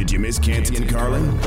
[0.00, 1.38] Did you miss Canty and Carlin?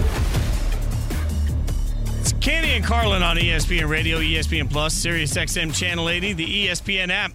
[2.20, 7.10] It's Canty and Carlin on ESPN Radio, ESPN Plus, Sirius XM Channel 80, the ESPN
[7.10, 7.32] app.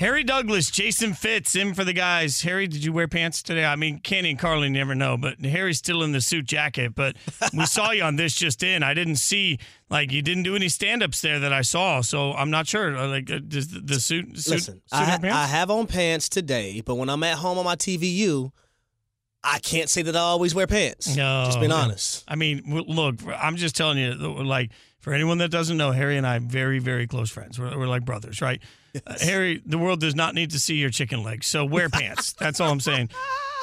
[0.00, 2.42] Harry Douglas, Jason Fitz, in for the guys.
[2.42, 3.64] Harry, did you wear pants today?
[3.64, 6.96] I mean, Canty and Carlin never know, but Harry's still in the suit jacket.
[6.96, 7.14] But
[7.54, 8.82] we saw you on this just in.
[8.82, 12.32] I didn't see like you didn't do any stand ups there that I saw, so
[12.32, 12.90] I'm not sure.
[13.06, 15.36] Like, uh, does the, the suit, suit Listen, suit I, have pants?
[15.36, 18.50] I have on pants today, but when I'm at home on my TVU,
[19.46, 21.16] I can't say that I always wear pants.
[21.16, 22.24] No, Just being honest.
[22.26, 26.26] I mean, look, I'm just telling you, like, for anyone that doesn't know, Harry and
[26.26, 27.58] I are very, very close friends.
[27.58, 28.60] We're, we're like brothers, right?
[29.06, 32.32] Uh, Harry, the world does not need to see your chicken legs, so wear pants.
[32.38, 33.10] That's all I'm saying.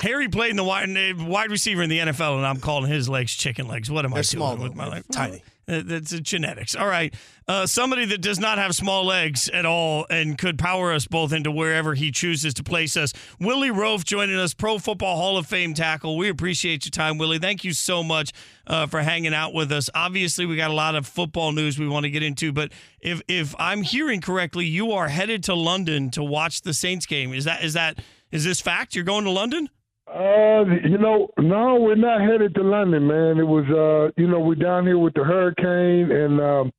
[0.01, 0.89] Harry played in the wide,
[1.21, 3.91] wide receiver in the NFL, and I'm calling his legs chicken legs.
[3.91, 5.03] What am I They're doing small, with though, my life?
[5.11, 5.43] Tiny.
[5.67, 6.75] Uh, That's genetics.
[6.75, 7.13] All right.
[7.47, 11.33] Uh, somebody that does not have small legs at all and could power us both
[11.33, 13.13] into wherever he chooses to place us.
[13.39, 16.17] Willie Roaf joining us, Pro Football Hall of Fame tackle.
[16.17, 17.39] We appreciate your time, Willie.
[17.39, 18.31] Thank you so much
[18.67, 19.89] uh, for hanging out with us.
[19.93, 23.21] Obviously, we got a lot of football news we want to get into, but if
[23.27, 27.33] if I'm hearing correctly, you are headed to London to watch the Saints game.
[27.33, 27.99] Is that is that
[28.31, 28.95] is this fact?
[28.95, 29.69] You're going to London?
[30.07, 33.37] Uh, you know, no, we're not headed to London, man.
[33.37, 36.73] It was, uh, you know, we're down here with the hurricane, and um,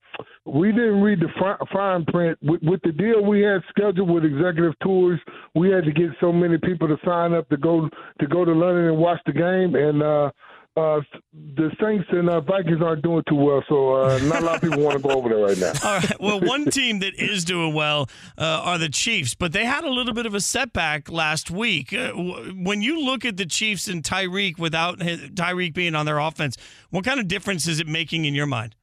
[0.45, 2.39] we didn't read the fi- fine print.
[2.43, 5.19] With, with the deal we had scheduled with executive tours,
[5.55, 7.89] we had to get so many people to sign up to go
[8.21, 10.31] to go to London and watch the game, and uh,
[10.77, 11.01] uh,
[11.33, 14.63] the Saints and uh, Vikings aren't doing too well, so uh, not a lot of
[14.63, 15.73] people want to go over there right now.
[15.85, 16.21] All right.
[16.21, 19.91] Well, one team that is doing well uh, are the Chiefs, but they had a
[19.91, 21.93] little bit of a setback last week.
[21.93, 26.57] Uh, when you look at the Chiefs and Tyreek without Tyreek being on their offense,
[26.91, 28.75] what kind of difference is it making in your mind?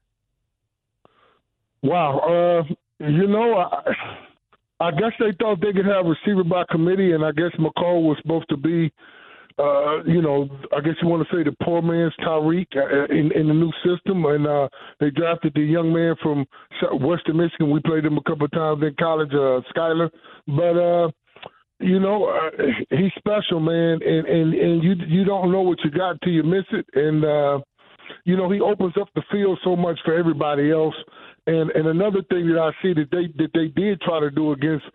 [1.83, 2.19] Wow.
[2.19, 3.93] Uh, you know, I,
[4.79, 8.17] I guess they thought they could have receiver by committee, and I guess Mecole was
[8.21, 8.91] supposed to be,
[9.59, 13.31] uh, you know, I guess you want to say the poor man's Tyreek uh, in,
[13.33, 14.25] in the new system.
[14.25, 14.67] And uh,
[14.99, 16.45] they drafted the young man from
[16.99, 17.71] Western Michigan.
[17.71, 20.09] We played him a couple of times in college, uh, Skyler.
[20.47, 21.11] But, uh,
[21.81, 25.89] you know, uh, he's special, man, and, and and you you don't know what you
[25.89, 27.59] got till you miss it, and uh,
[28.23, 30.93] you know he opens up the field so much for everybody else.
[31.47, 34.51] And and another thing that I see that they that they did try to do
[34.51, 34.85] against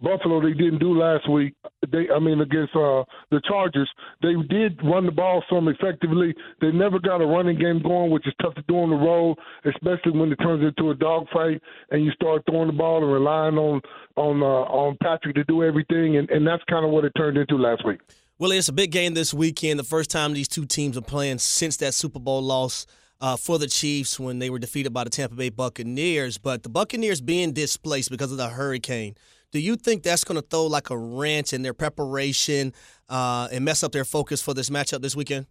[0.00, 1.54] Buffalo, they didn't do last week.
[1.90, 3.90] They, I mean, against uh, the Chargers,
[4.22, 6.34] they did run the ball some effectively.
[6.60, 9.36] They never got a running game going, which is tough to do on the road,
[9.64, 11.60] especially when it turns into a dogfight
[11.90, 13.80] and you start throwing the ball and relying on
[14.16, 16.16] on uh, on Patrick to do everything.
[16.16, 18.00] And, and that's kind of what it turned into last week.
[18.38, 19.80] Willie, it's a big game this weekend.
[19.80, 22.86] The first time these two teams are playing since that Super Bowl loss
[23.20, 26.38] uh, for the Chiefs when they were defeated by the Tampa Bay Buccaneers.
[26.38, 29.16] But the Buccaneers being displaced because of the hurricane,
[29.52, 32.72] do you think that's going to throw like a wrench in their preparation
[33.08, 35.46] uh, and mess up their focus for this matchup this weekend?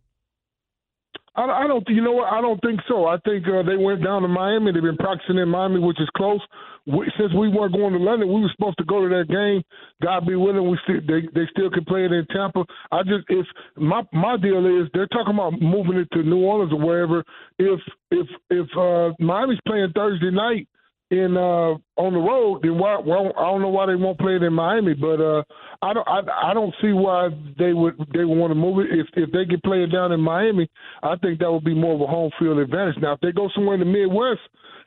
[1.38, 1.88] I, I don't.
[1.88, 2.34] You know what?
[2.34, 3.06] I don't think so.
[3.06, 4.72] I think uh, they went down to Miami.
[4.72, 6.42] They've been practicing in Miami, which is close.
[6.88, 9.62] We, since we weren't going to London, we were supposed to go to that game.
[10.02, 12.66] God be willing, we still they they still can play it in Tampa.
[12.92, 16.74] I just if my my deal is they're talking about moving it to New Orleans
[16.74, 17.24] or wherever.
[17.60, 17.80] If
[18.10, 20.68] if if uh, Miami's playing Thursday night
[21.10, 24.44] in uh on the road, then why, I don't know why they won't play it
[24.44, 25.44] in Miami, but uh
[25.82, 28.88] I don't I, I don't see why they would they would want to move it.
[28.92, 30.70] If if they could play it down in Miami,
[31.04, 32.98] I think that would be more of a home field advantage.
[33.02, 34.42] Now if they go somewhere in the Midwest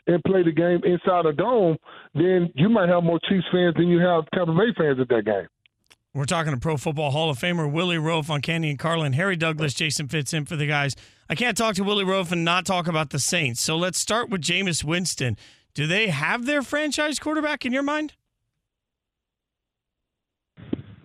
[0.07, 1.77] and play the game inside a dome,
[2.15, 5.25] then you might have more Chiefs fans than you have Tampa Bay fans at that
[5.25, 5.49] game.
[6.13, 9.13] We're talking to Pro Football Hall of Famer Willie Roaf on Canty and Carlin.
[9.13, 10.97] Harry Douglas, Jason Fitz in for the guys.
[11.29, 13.61] I can't talk to Willie Roaf and not talk about the Saints.
[13.61, 15.37] So let's start with Jameis Winston.
[15.75, 18.15] Do they have their franchise quarterback in your mind?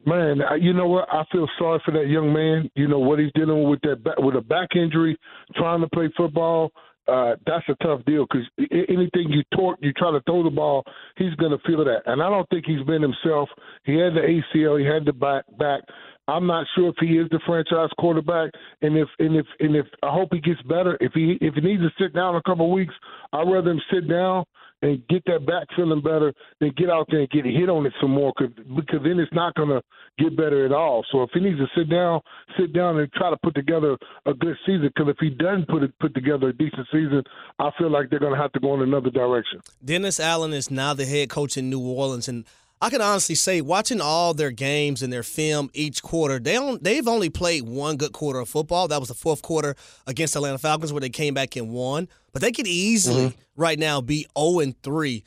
[0.05, 1.07] Man, you know what?
[1.11, 2.69] I feel sorry for that young man.
[2.75, 5.17] You know what he's dealing with that back, with a back injury,
[5.55, 6.71] trying to play football.
[7.07, 10.83] Uh, that's a tough deal because anything you torque, you try to throw the ball,
[11.17, 12.01] he's going to feel that.
[12.07, 13.49] And I don't think he's been himself.
[13.83, 15.81] He had the ACL, he had the back back.
[16.27, 19.85] I'm not sure if he is the franchise quarterback, and if and if and if
[20.01, 20.97] I hope he gets better.
[20.99, 22.93] If he if he needs to sit down a couple of weeks,
[23.33, 24.45] I'd rather him sit down
[24.81, 27.93] and get that back feeling better than get out there and get hit on it
[28.01, 28.33] some more.
[28.37, 29.81] Cause, because then it's not going to
[30.17, 31.03] get better at all.
[31.11, 32.21] So if he needs to sit down,
[32.59, 34.91] sit down and try to put together a good season.
[34.93, 37.23] Because if he doesn't put it put together a decent season,
[37.59, 39.61] I feel like they're going to have to go in another direction.
[39.83, 42.45] Dennis Allen is now the head coach in New Orleans, and
[42.81, 46.83] I can honestly say, watching all their games and their film each quarter, they don't,
[46.83, 48.87] they've only played one good quarter of football.
[48.87, 49.75] That was the fourth quarter
[50.05, 52.09] against the Atlanta Falcons, where they came back and won.
[52.33, 55.23] But they could easily right now be 0 and 3.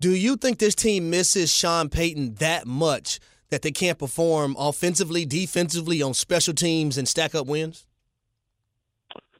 [0.00, 3.20] Do you think this team misses Sean Payton that much
[3.50, 7.86] that they can't perform offensively, defensively, on special teams and stack up wins?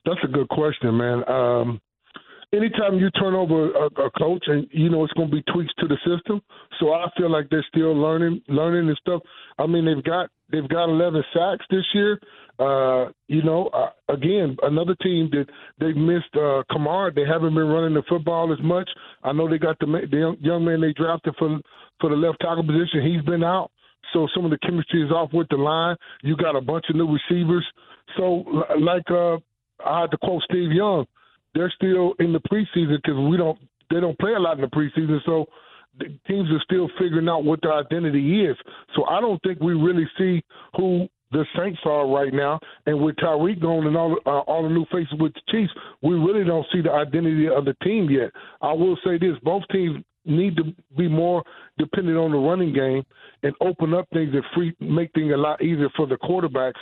[0.07, 1.29] that's a good question, man.
[1.29, 1.81] Um,
[2.53, 5.73] anytime you turn over a, a coach, and you know it's going to be tweaks
[5.79, 6.41] to the system,
[6.79, 9.23] so I feel like they're still learning, learning and stuff.
[9.59, 12.21] I mean, they've got they've got 11 sacks this year.
[12.59, 15.47] Uh, you know, uh, again, another team that
[15.79, 17.15] they've missed uh, Kamara.
[17.15, 18.89] They haven't been running the football as much.
[19.23, 21.59] I know they got the, the young man they drafted for
[22.01, 23.07] for the left tackle position.
[23.07, 23.71] He's been out,
[24.13, 25.97] so some of the chemistry is off with the line.
[26.23, 27.67] You got a bunch of new receivers.
[28.17, 28.45] So,
[28.81, 29.37] like uh,
[29.85, 31.07] I had to quote Steve Young,
[31.57, 33.59] they're still in the preseason because we don't
[33.91, 35.19] they don't play a lot in the preseason.
[35.25, 35.47] So
[35.99, 38.57] the teams are still figuring out what their identity is.
[38.95, 40.43] So I don't think we really see
[40.77, 42.61] who the Saints are right now.
[42.87, 45.73] And with Tyreek going and all uh, all the new faces with the Chiefs,
[46.03, 48.31] we really don't see the identity of the team yet.
[48.61, 50.65] I will say this: both teams need to
[50.97, 51.43] be more
[51.79, 53.03] dependent on the running game
[53.43, 56.73] and open up things and free make things a lot easier for the quarterbacks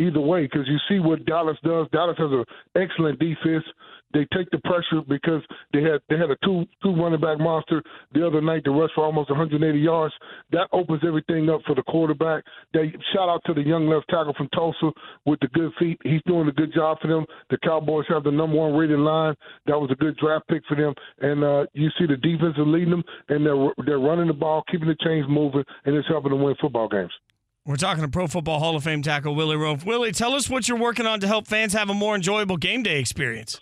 [0.00, 1.86] either way because you see what Dallas does.
[1.92, 2.44] Dallas has an
[2.76, 3.64] excellent defense.
[4.12, 7.82] They take the pressure because they had they had a two two running back monster
[8.12, 10.14] the other night to rush for almost 180 yards.
[10.52, 12.44] That opens everything up for the quarterback.
[12.72, 14.90] They shout out to the young left tackle from Tulsa
[15.26, 15.98] with the good feet.
[16.04, 17.26] He's doing a good job for them.
[17.50, 19.34] The Cowboys have the number one rated line.
[19.66, 20.94] That was a good draft pick for them.
[21.20, 24.62] And uh, you see the defense is leading them, and they're they're running the ball,
[24.70, 27.12] keeping the chains moving, and it's helping them win football games.
[27.66, 29.84] We're talking to Pro Football Hall of Fame tackle Willie Roaf.
[29.84, 32.82] Willie, tell us what you're working on to help fans have a more enjoyable game
[32.82, 33.60] day experience.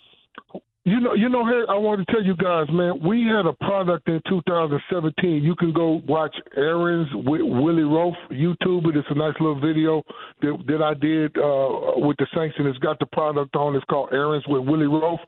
[0.87, 3.51] You know, you know, hey, I want to tell you guys, man, we had a
[3.51, 5.43] product in 2017.
[5.43, 8.87] You can go watch Aaron's with Willie Roaf YouTube.
[8.87, 8.95] It.
[8.95, 10.01] It's a nice little video
[10.41, 13.75] that, that I did uh, with the Saints, and it's got the product on.
[13.75, 15.19] It's called Aaron's with Willie Roaf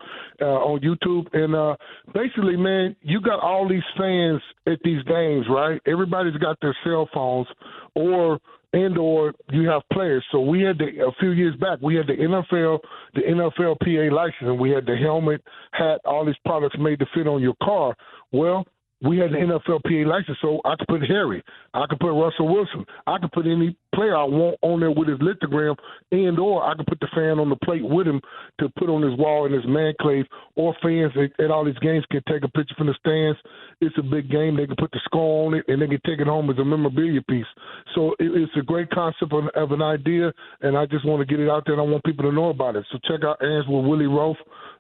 [0.42, 1.28] uh, on YouTube.
[1.34, 1.76] And uh,
[2.14, 5.82] basically, man, you got all these fans at these games, right?
[5.86, 7.48] Everybody's got their cell phones
[7.96, 8.40] or–
[8.74, 10.24] and or you have players.
[10.32, 12.80] So we had the a few years back we had the NFL
[13.14, 17.28] the NFLPA license and we had the helmet, hat, all these products made to fit
[17.28, 17.96] on your car.
[18.32, 18.66] Well,
[19.02, 21.42] we had the NFLPA license, so I could put Harry,
[21.74, 25.08] I could put Russell Wilson, I could put any player I want on there with
[25.08, 25.76] his lithogram,
[26.12, 28.20] and or I could put the fan on the plate with him
[28.60, 30.26] to put on his wall in his man cave,
[30.56, 33.40] or fans at, at all these games can take a picture from the stands.
[33.80, 36.20] It's a big game; they can put the score on it, and they can take
[36.20, 37.48] it home as a memorabilia piece.
[37.96, 41.26] So it, it's a great concept of, of an idea, and I just want to
[41.26, 42.86] get it out there, and I want people to know about it.
[42.92, 44.36] So check out Aaron's with Willie Roaf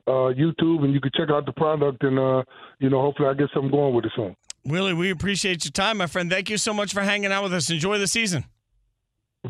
[0.10, 2.44] uh, YouTube, and you can check out the product, and uh,
[2.80, 4.36] you know, hopefully, I get something going with it soon.
[4.66, 6.30] Willie, we appreciate your time, my friend.
[6.30, 7.70] Thank you so much for hanging out with us.
[7.70, 8.46] Enjoy the season.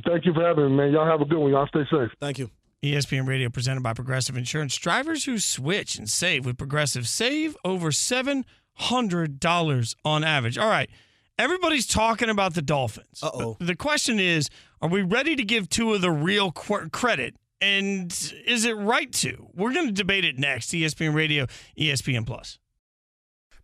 [0.05, 0.91] Thank you for having me, man.
[0.91, 1.51] Y'all have a good one.
[1.51, 2.11] Y'all stay safe.
[2.19, 2.51] Thank you.
[2.83, 4.77] ESPN Radio presented by Progressive Insurance.
[4.77, 10.57] Drivers who switch and save with Progressive save over $700 on average.
[10.57, 10.89] All right.
[11.37, 13.23] Everybody's talking about the Dolphins.
[13.23, 13.57] Uh-oh.
[13.59, 14.49] The question is,
[14.81, 18.11] are we ready to give Tua the real qu- credit and
[18.45, 19.47] is it right to?
[19.53, 20.69] We're going to debate it next.
[20.69, 21.47] ESPN Radio,
[21.77, 22.59] ESPN Plus.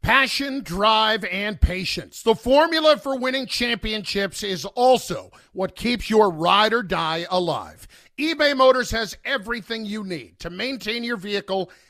[0.02, 2.22] Passion, drive, and patience.
[2.22, 7.88] The formula for winning championships is also what keeps your ride or die alive.
[8.20, 11.72] eBay Motors has everything you need to maintain your vehicle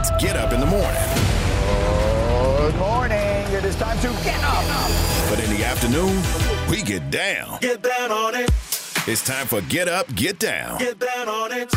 [0.00, 1.02] It's Get Up in the Morning.
[2.56, 3.52] Good morning.
[3.52, 4.64] It is time to get up.
[5.28, 6.22] But in the afternoon,
[6.70, 7.58] we get down.
[7.60, 8.48] Get down on it.
[9.06, 10.78] It's time for Get Up, Get Down.
[10.78, 11.68] Get down on it.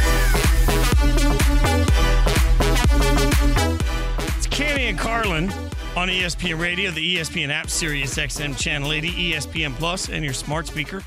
[4.37, 5.51] It's Canty and Carlin
[5.97, 10.65] on ESPN Radio, the ESPN app, Sirius XM Channel 80, ESPN Plus, and your smart
[10.67, 11.03] speaker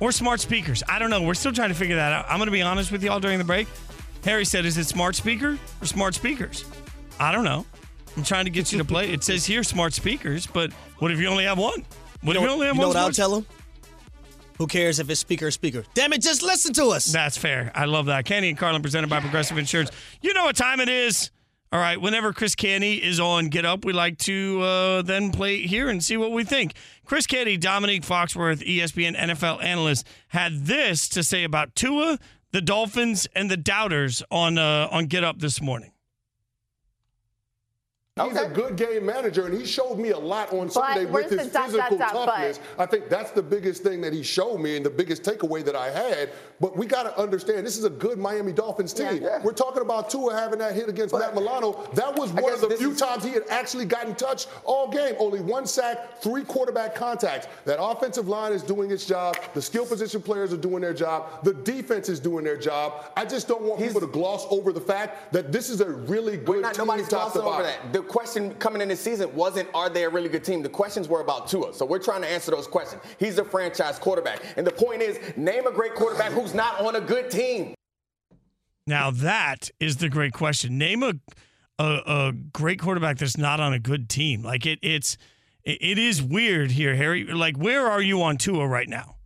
[0.00, 0.82] or smart speakers.
[0.88, 1.22] I don't know.
[1.22, 2.24] We're still trying to figure that out.
[2.28, 3.68] I'm going to be honest with y'all during the break.
[4.24, 6.64] Harry said, "Is it smart speaker or smart speakers?"
[7.18, 7.66] I don't know.
[8.16, 9.10] I'm trying to get you to play.
[9.10, 11.84] It says here smart speakers, but what if you only have one?
[12.22, 13.46] What if you only have you know what I'll tell him?
[14.58, 15.84] Who cares if it's speaker or speaker?
[15.94, 17.06] Damn it, just listen to us.
[17.06, 17.72] That's fair.
[17.74, 18.24] I love that.
[18.26, 19.90] Canty and Carlin presented by Progressive Insurance.
[20.20, 21.30] You know what time it is.
[21.72, 25.62] All right, whenever Chris Canty is on Get Up, we like to uh, then play
[25.62, 26.74] here and see what we think.
[27.06, 32.18] Chris Canty, Dominique Foxworth, ESPN NFL analyst, had this to say about Tua,
[32.52, 35.92] the Dolphins, and the Doubters on uh, on Get Up this morning.
[38.22, 41.46] He's a good game manager, and he showed me a lot on Sunday with his
[41.46, 42.60] the dot, physical dot, dot, toughness.
[42.78, 45.74] I think that's the biggest thing that he showed me and the biggest takeaway that
[45.74, 46.30] I had.
[46.62, 49.20] But we got to understand this is a good Miami Dolphins team.
[49.20, 49.42] Yeah.
[49.42, 51.88] We're talking about Tua having that hit against Matt Milano.
[51.94, 55.16] That was one of the few is- times he had actually gotten touched all game.
[55.18, 57.48] Only one sack, three quarterback contacts.
[57.64, 59.36] That offensive line is doing its job.
[59.54, 61.42] The skill position players are doing their job.
[61.42, 63.06] The defense is doing their job.
[63.16, 66.36] I just don't want people to gloss over the fact that this is a really
[66.36, 67.92] good Not, team nobody's top to glossing over that.
[67.92, 70.62] The question coming in this season wasn't, are they a really good team?
[70.62, 71.74] The questions were about Tua.
[71.74, 73.02] So we're trying to answer those questions.
[73.18, 74.42] He's a franchise quarterback.
[74.56, 77.74] And the point is, name a great quarterback who's not on a good team.
[78.86, 80.78] Now that is the great question.
[80.78, 81.14] Name a
[81.78, 84.42] a, a great quarterback that's not on a good team.
[84.42, 85.16] Like it, it's
[85.64, 87.24] it, it is weird here, Harry.
[87.24, 89.16] Like where are you on Tua right now?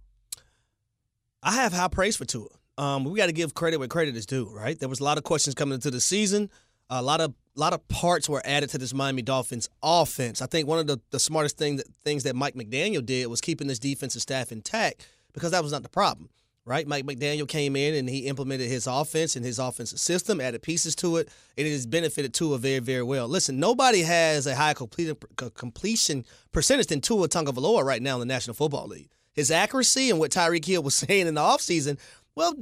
[1.42, 2.48] I have high praise for Tua.
[2.78, 4.78] Um, we got to give credit where credit is due, right?
[4.78, 6.50] There was a lot of questions coming into the season.
[6.90, 10.42] A lot of lot of parts were added to this Miami Dolphins offense.
[10.42, 13.40] I think one of the, the smartest thing that, things that Mike McDaniel did was
[13.40, 16.28] keeping this defensive staff intact because that was not the problem,
[16.66, 16.86] right?
[16.86, 20.96] Mike McDaniel came in and he implemented his offense and his offensive system, added pieces
[20.96, 23.28] to it, and it has benefited Tua very, very well.
[23.28, 25.16] Listen, nobody has a higher complete,
[25.54, 29.08] completion percentage than Tua Tagovailoa right now in the National Football League.
[29.32, 31.98] His accuracy and what Tyreek Hill was saying in the offseason,
[32.34, 32.54] well,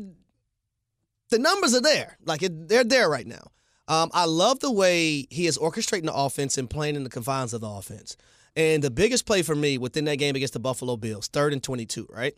[1.31, 2.19] the numbers are there.
[2.25, 3.51] Like it, they're there right now.
[3.89, 7.55] Um, I love the way he is orchestrating the offense and playing in the confines
[7.55, 8.17] of the offense.
[8.57, 11.63] And the biggest play for me within that game against the Buffalo Bills, third and
[11.63, 12.35] 22, right?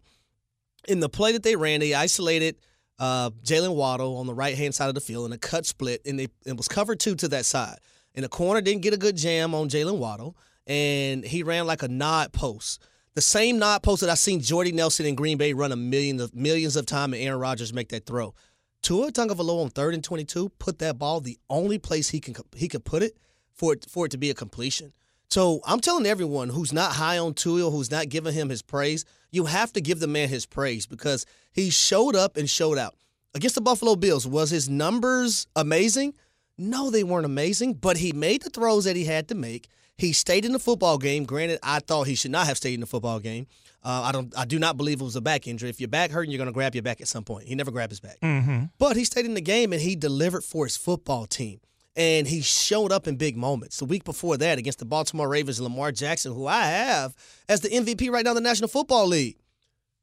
[0.89, 2.57] In the play that they ran, they isolated
[2.99, 6.03] uh, Jalen Waddle on the right hand side of the field in a cut split,
[6.07, 7.79] and they, it was covered two to that side.
[8.15, 11.83] And the corner didn't get a good jam on Jalen Waddle, and he ran like
[11.83, 12.83] a nod post.
[13.15, 16.21] The same nod post that I've seen Jordy Nelson in Green Bay run a million
[16.21, 18.35] of millions of time and Aaron Rodgers make that throw.
[18.83, 22.69] Tua Tagovailoa on third and 22 put that ball the only place he can he
[22.69, 23.17] could put it
[23.55, 24.93] for it for it to be a completion.
[25.31, 29.05] So I'm telling everyone who's not high on Tua, who's not giving him his praise,
[29.31, 32.95] you have to give the man his praise because he showed up and showed out.
[33.35, 36.15] Against the Buffalo Bills, was his numbers amazing?
[36.59, 39.69] No, they weren't amazing, but he made the throws that he had to make.
[39.99, 41.25] He stayed in the football game.
[41.25, 43.47] Granted, I thought he should not have stayed in the football game.
[43.83, 44.37] Uh, I don't.
[44.37, 45.71] I do not believe it was a back injury.
[45.71, 47.47] If your back hurting, you're going to grab your back at some point.
[47.47, 48.19] He never grabbed his back.
[48.21, 48.65] Mm-hmm.
[48.79, 51.61] But he stayed in the game and he delivered for his football team.
[51.97, 53.79] And he showed up in big moments.
[53.79, 57.15] The week before that, against the Baltimore Ravens, Lamar Jackson, who I have
[57.49, 59.39] as the MVP right now in the National Football League,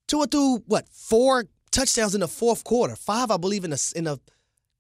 [0.07, 4.05] Tua threw what four touchdowns in the fourth quarter, five I believe in the in
[4.05, 4.19] the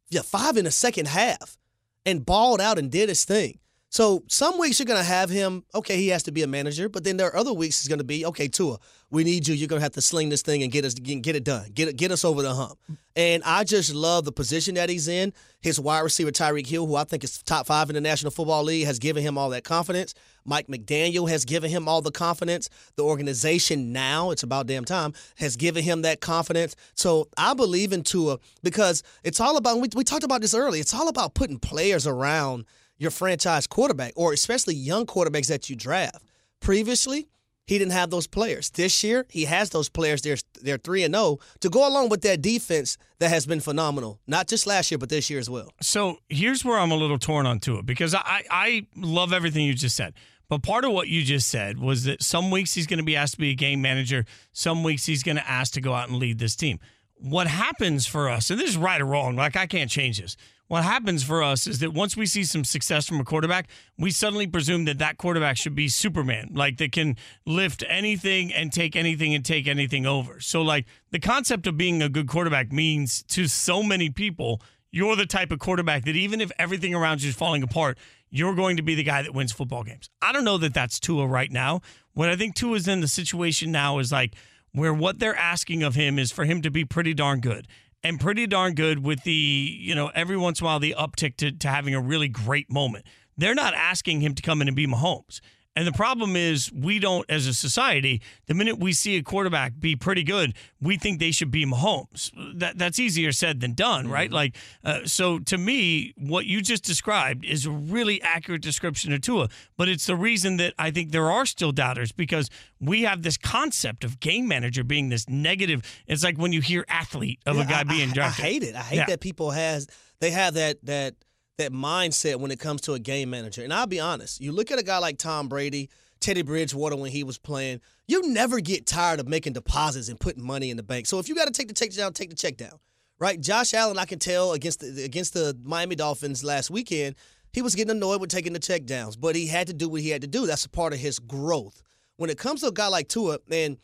[0.09, 1.57] yeah five in the second half,
[2.05, 3.59] and balled out and did his thing.
[3.93, 5.63] So some weeks you're gonna have him.
[5.75, 8.03] Okay, he has to be a manager, but then there are other weeks he's gonna
[8.03, 8.47] be okay.
[8.47, 8.79] Tua,
[9.11, 9.53] we need you.
[9.53, 11.69] You're gonna have to sling this thing and get us get it done.
[11.75, 12.79] Get get us over the hump.
[13.15, 15.31] And I just love the position that he's in.
[15.61, 18.63] His wide receiver Tyreek Hill, who I think is top five in the National Football
[18.63, 20.15] League, has given him all that confidence.
[20.43, 22.71] Mike McDaniel has given him all the confidence.
[22.95, 26.75] The organization now, it's about damn time, has given him that confidence.
[26.95, 29.79] So I believe in Tua because it's all about.
[29.79, 30.81] We, we talked about this earlier.
[30.81, 32.65] It's all about putting players around
[33.03, 36.23] your franchise quarterback, or especially young quarterbacks that you draft.
[36.59, 37.27] Previously,
[37.65, 38.69] he didn't have those players.
[38.71, 40.21] This year, he has those players.
[40.21, 44.19] They're they're three and zero to go along with that defense that has been phenomenal.
[44.27, 45.73] Not just last year, but this year as well.
[45.81, 49.73] So here's where I'm a little torn on Tua because I, I love everything you
[49.73, 50.13] just said.
[50.49, 53.15] But part of what you just said was that some weeks he's going to be
[53.15, 56.09] asked to be a game manager, some weeks he's going to ask to go out
[56.09, 56.79] and lead this team.
[57.15, 60.35] What happens for us, and this is right or wrong, like I can't change this.
[60.67, 63.67] What happens for us is that once we see some success from a quarterback,
[63.97, 68.71] we suddenly presume that that quarterback should be Superman, like that can lift anything and
[68.71, 70.39] take anything and take anything over.
[70.39, 75.15] So, like, the concept of being a good quarterback means to so many people, you're
[75.15, 77.97] the type of quarterback that even if everything around you is falling apart,
[78.29, 80.09] you're going to be the guy that wins football games.
[80.21, 81.81] I don't know that that's Tua right now.
[82.13, 84.33] What I think Tua is in the situation now is like
[84.71, 87.67] where what they're asking of him is for him to be pretty darn good
[88.03, 91.37] and pretty darn good with the, you know, every once in a while the uptick
[91.37, 93.05] to, to having a really great moment.
[93.37, 95.39] They're not asking him to come in and be Mahomes.
[95.75, 99.73] And the problem is, we don't, as a society, the minute we see a quarterback
[99.79, 102.29] be pretty good, we think they should be Mahomes.
[102.59, 104.27] That that's easier said than done, right?
[104.27, 104.35] Mm-hmm.
[104.35, 109.21] Like, uh, so to me, what you just described is a really accurate description of
[109.21, 109.49] Tua.
[109.75, 113.37] But it's the reason that I think there are still doubters because we have this
[113.37, 115.81] concept of game manager being this negative.
[116.05, 118.45] It's like when you hear athlete of a guy I- being drafted.
[118.45, 118.75] I hate it.
[118.75, 119.05] I hate Yeah.
[119.07, 119.87] that people has
[120.19, 121.15] they have that that
[121.57, 123.63] that mindset when it comes to a game manager.
[123.63, 127.11] And I'll be honest, you look at a guy like Tom Brady, Teddy Bridgewater when
[127.11, 130.83] he was playing, you never get tired of making deposits and putting money in the
[130.83, 131.05] bank.
[131.05, 132.79] So if you got to take the check down, take the check down.
[133.19, 133.39] Right?
[133.39, 137.15] Josh Allen, I can tell against the against the Miami Dolphins last weekend,
[137.53, 140.01] he was getting annoyed with taking the check downs, but he had to do what
[140.01, 140.45] he had to do.
[140.45, 141.81] That's a part of his growth.
[142.17, 143.77] When it comes to a guy like Tua, man,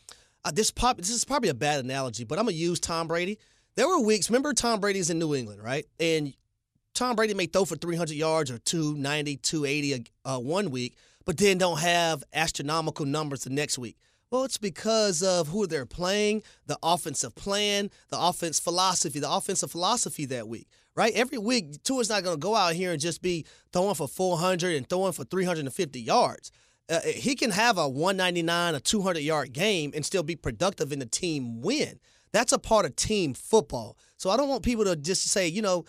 [0.43, 3.37] uh, this pop this is probably a bad analogy, but I'm gonna use Tom Brady.
[3.75, 4.29] There were weeks.
[4.29, 5.85] Remember, Tom Brady's in New England, right?
[5.99, 6.33] And
[6.99, 11.57] Tom Brady may throw for 300 yards or 290, 280 uh, one week, but then
[11.57, 13.95] don't have astronomical numbers the next week.
[14.29, 19.71] Well, it's because of who they're playing, the offensive plan, the offense philosophy, the offensive
[19.71, 21.13] philosophy that week, right?
[21.15, 24.75] Every week, Tua's not going to go out here and just be throwing for 400
[24.75, 26.51] and throwing for 350 yards.
[26.89, 30.99] Uh, he can have a 199, a 200 yard game and still be productive in
[30.99, 32.01] the team win.
[32.33, 33.97] That's a part of team football.
[34.17, 35.85] So I don't want people to just say, you know,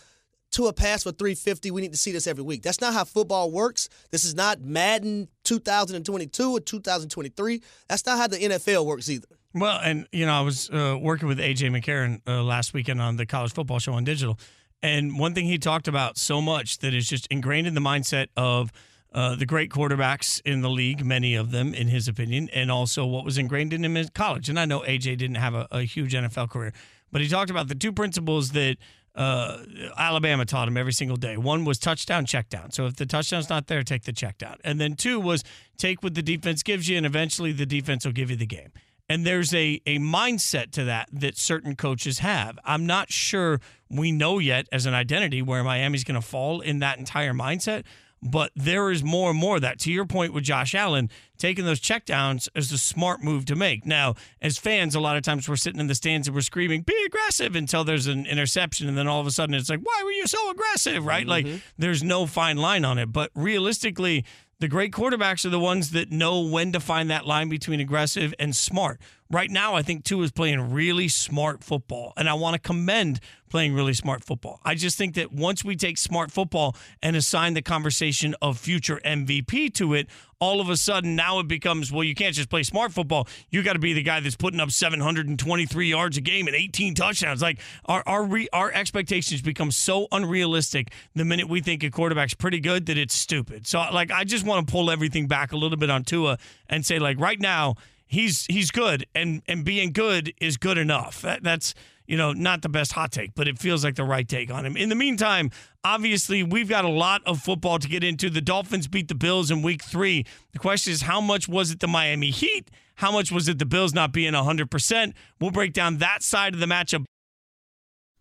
[0.52, 2.62] to a pass for 350, we need to see this every week.
[2.62, 3.88] That's not how football works.
[4.10, 7.62] This is not Madden 2022 or 2023.
[7.88, 9.28] That's not how the NFL works either.
[9.54, 13.16] Well, and you know, I was uh, working with AJ McCarron uh, last weekend on
[13.16, 14.38] the college football show on digital,
[14.82, 18.28] and one thing he talked about so much that is just ingrained in the mindset
[18.36, 18.70] of
[19.12, 23.04] uh, the great quarterbacks in the league, many of them, in his opinion, and also
[23.04, 24.48] what was ingrained in him in college.
[24.48, 26.72] And I know AJ didn't have a, a huge NFL career,
[27.10, 28.76] but he talked about the two principles that
[29.14, 29.58] uh,
[29.96, 31.36] Alabama taught him every single day.
[31.36, 32.70] One was touchdown, check down.
[32.70, 34.56] So if the touchdown's not there, take the check down.
[34.64, 35.42] And then two was
[35.76, 38.72] take what the defense gives you, and eventually the defense will give you the game.
[39.08, 42.58] And there's a, a mindset to that that certain coaches have.
[42.64, 46.78] I'm not sure we know yet as an identity where Miami's going to fall in
[46.78, 47.82] that entire mindset,
[48.22, 49.78] but there is more and more of that.
[49.80, 53.86] To your point with Josh Allen, taking those checkdowns is a smart move to make.
[53.86, 56.82] Now, as fans, a lot of times we're sitting in the stands and we're screaming,
[56.82, 58.88] be aggressive until there's an interception.
[58.88, 61.04] And then all of a sudden it's like, why were you so aggressive?
[61.04, 61.26] Right?
[61.26, 61.58] Like mm-hmm.
[61.78, 63.12] there's no fine line on it.
[63.12, 64.24] But realistically,
[64.60, 68.34] the great quarterbacks are the ones that know when to find that line between aggressive
[68.38, 69.00] and smart.
[69.30, 73.20] Right now, I think Tua is playing really smart football, and I want to commend
[73.50, 74.60] playing really smart football.
[74.64, 79.00] I just think that once we take smart football and assign the conversation of future
[79.04, 80.08] MVP to it,
[80.38, 83.28] all of a sudden now it becomes well, you can't just play smart football.
[83.50, 86.94] You got to be the guy that's putting up 723 yards a game and 18
[86.94, 87.42] touchdowns.
[87.42, 92.34] Like our our re, our expectations become so unrealistic the minute we think a quarterback's
[92.34, 93.66] pretty good that it's stupid.
[93.66, 96.86] So like I just want to pull everything back a little bit on Tua and
[96.86, 97.74] say like right now
[98.06, 101.22] he's he's good and and being good is good enough.
[101.22, 101.74] That, that's
[102.10, 104.66] you know not the best hot take, but it feels like the right take on
[104.66, 104.76] him.
[104.76, 105.52] In the meantime,
[105.84, 108.28] obviously we've got a lot of football to get into.
[108.28, 110.26] The Dolphins beat the Bills in Week Three.
[110.52, 112.68] The question is how much was it the Miami Heat?
[112.96, 115.14] How much was it the Bills not being hundred percent?
[115.40, 117.04] We'll break down that side of the matchup.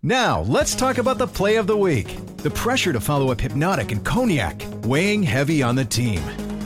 [0.04, 2.16] Now, let's talk about the play of the week.
[2.38, 6.22] The pressure to follow up Hpnotiq and Cognac, weighing heavy on the team.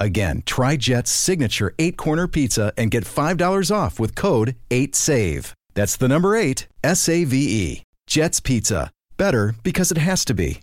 [0.00, 5.52] Again, try Jet's signature eight corner pizza and get $5 off with code 8SAVE.
[5.74, 7.82] That's the number eight, S A V E.
[8.06, 8.90] Jet's Pizza.
[9.18, 10.62] Better because it has to be.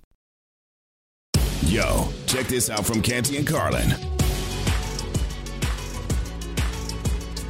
[1.61, 3.91] Yo, check this out from Canty and Carlin.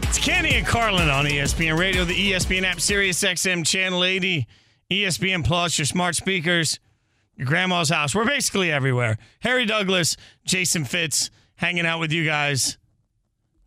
[0.04, 4.46] It's Canty and Carlin on ESPN Radio, the ESPN app, Sirius XM Channel 80.
[4.92, 6.80] ESPN Plus, your smart speakers,
[7.36, 8.14] your grandma's house.
[8.16, 9.18] We're basically everywhere.
[9.42, 12.78] Harry Douglas, Jason Fitz, hanging out with you guys.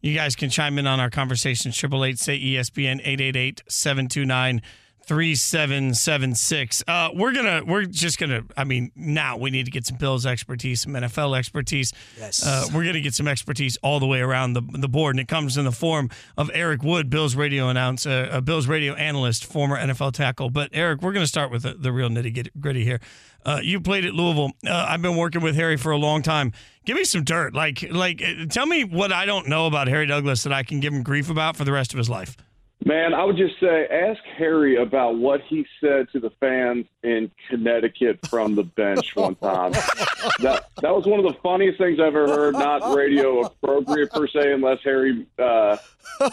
[0.00, 1.72] You guys can chime in on our conversation.
[1.72, 4.62] Triple eight say ESPN 888 729
[5.04, 6.84] 3776.
[6.86, 10.26] Uh, we're gonna we're just gonna I mean, now we need to get some Bills
[10.26, 11.92] expertise, some NFL expertise.
[12.18, 12.46] Yes.
[12.46, 15.28] Uh, we're gonna get some expertise all the way around the the board, and it
[15.28, 19.76] comes in the form of Eric Wood, Bills radio announcer, uh, Bills radio analyst, former
[19.76, 20.50] NFL tackle.
[20.50, 23.00] But Eric, we're gonna start with the, the real nitty gritty here.
[23.44, 24.52] Uh, you played at Louisville.
[24.66, 26.52] Uh, I've been working with Harry for a long time.
[26.84, 27.54] Give me some dirt.
[27.54, 30.80] Like, like, uh, tell me what I don't know about Harry Douglas that I can
[30.80, 32.36] give him grief about for the rest of his life.
[32.85, 37.31] Man, I would just say ask Harry about what he said to the fans in
[37.49, 39.73] Connecticut from the bench one time.
[39.73, 42.55] that that was one of the funniest things I've ever heard.
[42.55, 45.77] Not radio appropriate per se, unless Harry uh,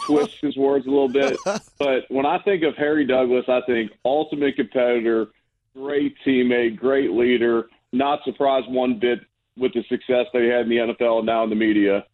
[0.06, 1.36] twists his words a little bit.
[1.78, 5.28] But when I think of Harry Douglas, I think ultimate competitor,
[5.74, 7.68] great teammate, great leader.
[7.92, 9.20] Not surprised one bit
[9.58, 12.06] with the success that he had in the NFL and now in the media.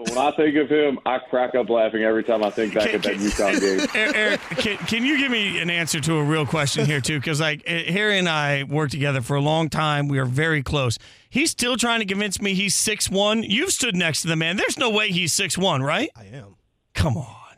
[0.00, 2.94] But when I think of him, I crack up laughing every time I think back
[2.94, 3.86] at that Utah game.
[4.14, 7.18] Eric, can, can you give me an answer to a real question here too?
[7.18, 10.08] Because like eh, Harry and I worked together for a long time.
[10.08, 10.98] We are very close.
[11.28, 13.42] He's still trying to convince me he's six one.
[13.42, 14.56] You've stood next to the man.
[14.56, 16.08] There's no way he's six one, right?
[16.16, 16.56] I am.
[16.94, 17.49] Come on.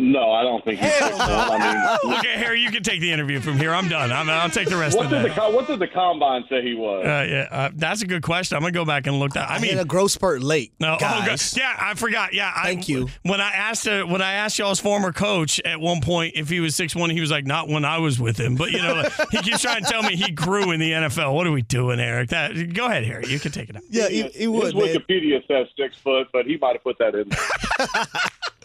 [0.00, 1.28] No, I don't think he's six one.
[1.28, 3.74] I mean, Okay, Harry, you can take the interview from here.
[3.74, 4.10] I'm done.
[4.10, 6.62] I'm, I'll take the rest what of the did the what did the combine say
[6.62, 7.04] he was?
[7.04, 8.56] Uh, yeah, uh, that's a good question.
[8.56, 9.50] I'm gonna go back and look that.
[9.50, 11.54] I I mean, hit a growth spurt late, No, oh, guys.
[11.54, 12.32] yeah, I forgot.
[12.32, 13.08] Yeah, Thank I, you.
[13.24, 16.60] When I asked uh, when I asked y'all's former coach at one point if he
[16.60, 19.02] was six one, he was like, "Not when I was with him." But you know,
[19.30, 21.34] he keeps trying to tell me he grew in the NFL.
[21.34, 22.30] What are we doing, Eric?
[22.30, 23.26] That go ahead, Harry.
[23.28, 23.82] You can take it out.
[23.90, 24.84] Yeah, he, he would, His man.
[24.84, 27.28] Wikipedia says six foot, but he might have put that in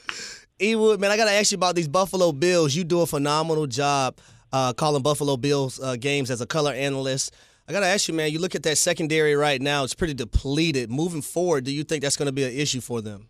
[0.59, 1.11] would, man.
[1.11, 2.75] I got to ask you about these Buffalo Bills.
[2.75, 4.17] You do a phenomenal job
[4.51, 7.33] uh, calling Buffalo Bills uh, games as a color analyst.
[7.67, 8.31] I got to ask you, man.
[8.31, 10.91] You look at that secondary right now; it's pretty depleted.
[10.91, 13.29] Moving forward, do you think that's going to be an issue for them?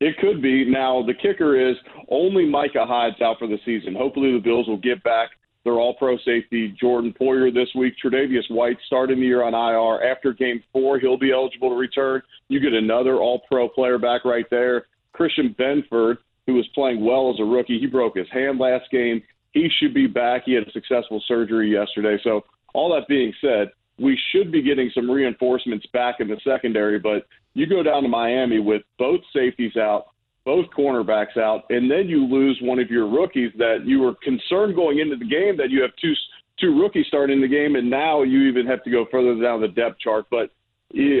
[0.00, 0.64] It could be.
[0.64, 1.76] Now, the kicker is
[2.08, 3.94] only Micah Hyde's out for the season.
[3.94, 5.30] Hopefully, the Bills will get back
[5.64, 7.94] their all pro safety, Jordan Poyer, this week.
[8.02, 10.06] Tre'Davious White starting the year on IR.
[10.06, 12.22] After game four, he'll be eligible to return.
[12.48, 14.86] You get another all pro player back right there.
[15.14, 19.22] Christian Benford, who was playing well as a rookie, he broke his hand last game.
[19.52, 20.42] He should be back.
[20.44, 22.20] He had a successful surgery yesterday.
[22.22, 22.42] So,
[22.74, 27.26] all that being said, we should be getting some reinforcements back in the secondary, but
[27.54, 30.06] you go down to Miami with both safeties out,
[30.44, 34.74] both cornerbacks out, and then you lose one of your rookies that you were concerned
[34.74, 36.12] going into the game that you have two
[36.60, 39.68] two rookies starting the game, and now you even have to go further down the
[39.68, 40.26] depth chart.
[40.30, 40.50] But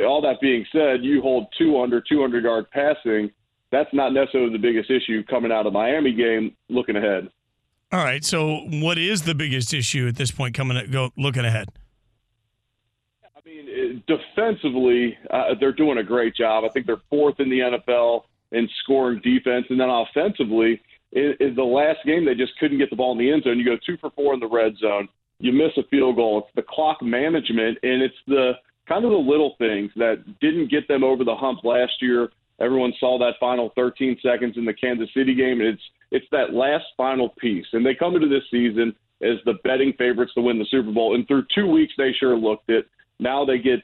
[0.04, 3.30] all that being said, you hold two under 200 yard passing.
[3.74, 6.54] That's not necessarily the biggest issue coming out of Miami game.
[6.68, 7.28] Looking ahead.
[7.90, 8.24] All right.
[8.24, 10.54] So, what is the biggest issue at this point?
[10.54, 11.68] Coming at, go looking ahead.
[13.36, 16.62] I mean, defensively, uh, they're doing a great job.
[16.64, 21.56] I think they're fourth in the NFL in scoring defense, and then offensively, in, in
[21.56, 23.58] the last game they just couldn't get the ball in the end zone.
[23.58, 25.08] You go two for four in the red zone.
[25.40, 26.44] You miss a field goal.
[26.44, 28.52] It's the clock management, and it's the
[28.86, 32.28] kind of the little things that didn't get them over the hump last year.
[32.60, 35.60] Everyone saw that final 13 seconds in the Kansas City game.
[35.60, 39.92] It's it's that last final piece, and they come into this season as the betting
[39.98, 41.14] favorites to win the Super Bowl.
[41.14, 42.86] And through two weeks, they sure looked it.
[43.18, 43.80] Now they get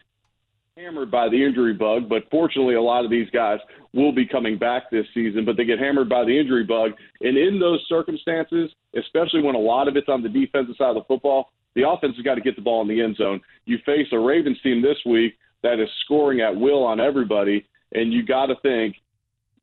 [0.76, 3.58] hammered by the injury bug, but fortunately, a lot of these guys
[3.92, 6.92] will be coming back this season, but they get hammered by the injury bug.
[7.20, 10.94] And in those circumstances, especially when a lot of it's on the defensive side of
[10.96, 13.40] the football, the offense has got to get the ball in the end zone.
[13.64, 18.12] You face a Ravens team this week that is scoring at will on everybody, and
[18.12, 18.96] you got to think,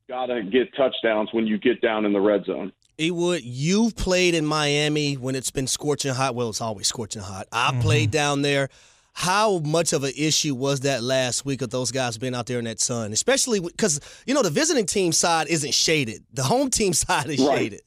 [0.09, 2.71] got to get touchdowns when you get down in the red zone.
[2.97, 6.33] Ewood, you've played in Miami when it's been scorching hot.
[6.33, 7.47] Well, it's always scorching hot.
[7.51, 8.69] I played down there.
[9.13, 12.59] How much of an issue was that last week of those guys being out there
[12.59, 16.69] in that sun, especially because you know the visiting team side isn't shaded, the home
[16.69, 17.57] team side is Right.
[17.57, 17.81] shaded.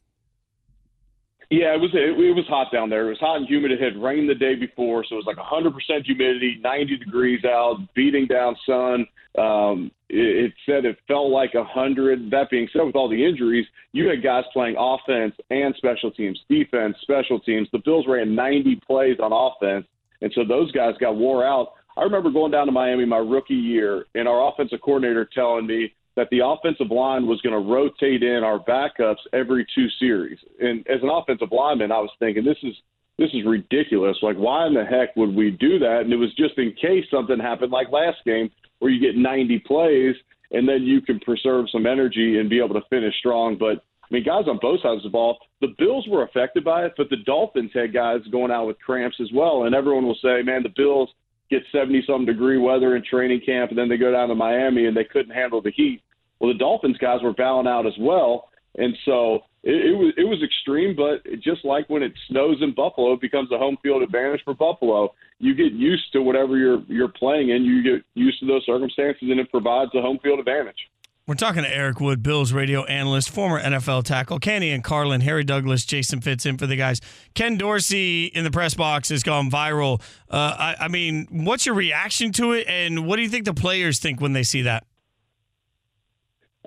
[1.51, 3.07] Yeah, it was it, it was hot down there.
[3.07, 3.73] It was hot and humid.
[3.73, 7.79] It had rained the day before, so it was like 100% humidity, 90 degrees out,
[7.95, 9.07] beating down sun.
[9.37, 12.31] Um, it, said it felt like a 100.
[12.31, 16.39] That being said, with all the injuries, you had guys playing offense and special teams,
[16.49, 17.69] defense, special teams.
[17.73, 19.87] The Bills ran 90 plays on offense,
[20.21, 21.73] and so those guys got wore out.
[21.97, 25.93] I remember going down to Miami my rookie year, and our offensive coordinator telling me
[26.17, 30.39] that the offensive line was going to rotate in our backups every two series.
[30.61, 32.75] And as an offensive lineman, I was thinking this is
[33.19, 34.17] this is ridiculous.
[34.23, 36.01] Like, why in the heck would we do that?
[36.01, 39.61] And it was just in case something happened like last game where you get 90
[39.61, 40.17] plays
[40.51, 43.57] and then you can preserve some energy and be able to finish strong.
[43.57, 45.39] But I mean, guys on both sides of the ball.
[45.61, 49.17] The Bills were affected by it, but the Dolphins had guys going out with cramps
[49.21, 49.65] as well.
[49.65, 51.09] And everyone will say, man, the Bills
[51.51, 54.87] get 70 some degree weather in training camp, and then they go down to Miami
[54.87, 56.03] and they couldn't handle the heat.
[56.41, 58.49] Well, the Dolphins guys were bowing out as well.
[58.77, 62.75] And so it, it was it was extreme, but just like when it snows in
[62.75, 65.15] Buffalo, it becomes a home field advantage for Buffalo.
[65.39, 69.29] You get used to whatever you're you're playing in, you get used to those circumstances,
[69.31, 70.79] and it provides a home field advantage.
[71.27, 75.45] We're talking to Eric Wood, Bills radio analyst, former NFL tackle, Canty and Carlin, Harry
[75.45, 77.01] Douglas, Jason Fitz in for the guys.
[77.35, 80.03] Ken Dorsey in the press box has gone viral.
[80.29, 83.55] Uh, I, I mean, what's your reaction to it, and what do you think the
[83.55, 84.87] players think when they see that?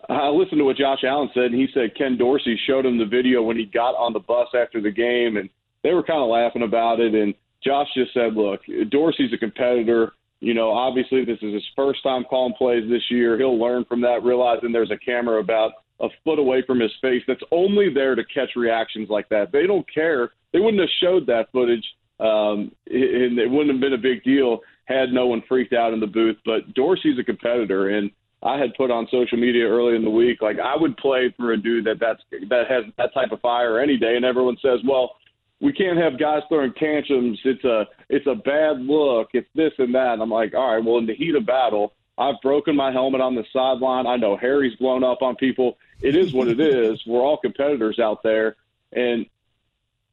[0.10, 3.06] I listened to what Josh Allen said, and he said Ken Dorsey showed him the
[3.06, 5.50] video when he got on the bus after the game, and
[5.84, 7.13] they were kind of laughing about it.
[7.13, 10.13] And Josh just said, "Look, Dorsey's a competitor.
[10.42, 13.38] You know, obviously this is his first time calling plays this year.
[13.38, 17.24] He'll learn from that, realizing there's a camera about a foot away from his face
[17.28, 19.54] that's only there to catch reactions like that.
[19.54, 20.32] They don't care.
[20.52, 21.86] They wouldn't have showed that footage,
[22.20, 26.00] um, and it wouldn't have been a big deal had no one freaked out in
[26.00, 26.38] the booth.
[26.46, 28.12] But Dorsey's a competitor, and
[28.43, 31.53] I had put on social media early in the week, like I would play for
[31.53, 34.79] a dude that that's that has that type of fire any day, and everyone says,
[34.86, 35.15] well,
[35.62, 37.39] we can't have guys throwing tantrums.
[37.45, 39.29] It's a it's a bad look.
[39.34, 40.13] It's this and that.
[40.13, 43.21] And I'm like, all right, well, in the heat of battle, I've broken my helmet
[43.21, 44.08] on the sideline.
[44.08, 45.77] I know Harry's blown up on people.
[46.01, 47.01] It is what it is.
[47.08, 48.58] We're all competitors out there,
[48.91, 49.25] and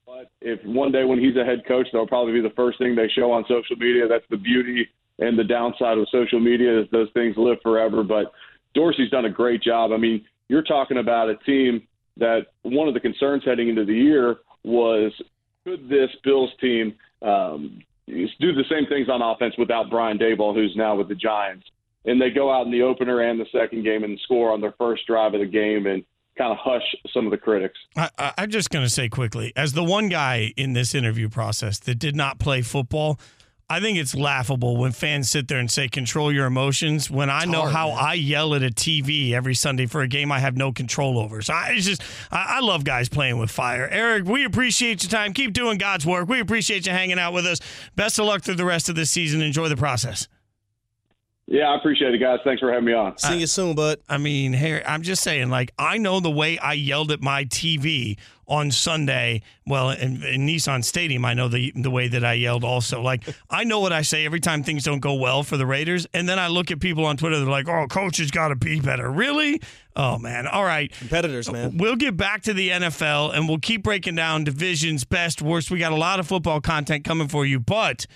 [0.06, 2.94] but if one day when he's a head coach, that'll probably be the first thing
[2.94, 4.06] they show on social media.
[4.06, 4.88] That's the beauty
[5.20, 8.02] and the downside of social media is those things live forever.
[8.02, 8.32] But
[8.74, 9.92] Dorsey's done a great job.
[9.92, 13.94] I mean, you're talking about a team that one of the concerns heading into the
[13.94, 15.12] year was
[15.64, 20.74] could this Bills team um, do the same things on offense without Brian Daboll, who's
[20.74, 21.66] now with the Giants?
[22.04, 24.72] And they go out in the opener and the second game and score on their
[24.78, 26.02] first drive of the game and
[26.38, 27.78] kind of hush some of the critics.
[27.96, 31.78] I, I'm just going to say quickly, as the one guy in this interview process
[31.80, 33.20] that did not play football,
[33.70, 37.44] I think it's laughable when fans sit there and say control your emotions when I
[37.44, 37.98] know hard, how man.
[38.00, 41.40] I yell at a TV every Sunday for a game I have no control over.
[41.40, 42.02] So I it's just
[42.32, 43.86] I, I love guys playing with fire.
[43.88, 45.32] Eric, we appreciate your time.
[45.32, 46.28] Keep doing God's work.
[46.28, 47.60] We appreciate you hanging out with us.
[47.94, 49.40] Best of luck through the rest of this season.
[49.40, 50.26] Enjoy the process.
[51.46, 52.38] Yeah, I appreciate it, guys.
[52.44, 53.18] Thanks for having me on.
[53.18, 53.98] See you soon, bud.
[54.08, 57.44] I mean, Harry, I'm just saying, like, I know the way I yelled at my
[57.44, 58.18] TV
[58.50, 59.42] on Sunday.
[59.66, 63.00] Well, in, in Nissan Stadium, I know the the way that I yelled also.
[63.00, 66.06] Like, I know what I say every time things don't go well for the Raiders,
[66.12, 67.38] and then I look at people on Twitter.
[67.38, 69.62] They're like, "Oh, coach has got to be better." Really?
[69.96, 70.46] Oh man.
[70.46, 70.92] All right.
[70.92, 71.78] Competitors, man.
[71.78, 75.70] We'll get back to the NFL and we'll keep breaking down divisions, best, worst.
[75.70, 78.06] We got a lot of football content coming for you, but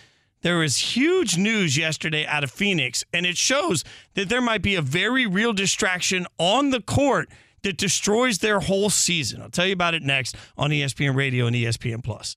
[0.42, 4.75] there was huge news yesterday out of Phoenix, and it shows that there might be
[4.75, 7.31] a very real distraction on the court
[7.64, 9.42] that destroys their whole season.
[9.42, 12.37] I'll tell you about it next on ESPN Radio and ESPN Plus.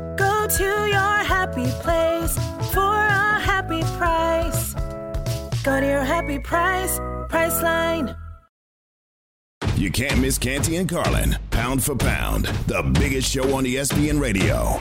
[0.51, 2.35] Go to your happy place
[2.73, 4.73] for a happy price.
[5.63, 8.17] Go to your happy price, Priceline.
[9.77, 11.37] You can't miss Canty and Carlin.
[11.51, 14.77] Pound for pound, the biggest show on ESPN radio.